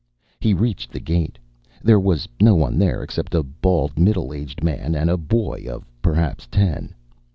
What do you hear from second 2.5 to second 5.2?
one there except a bald, middle aged man and a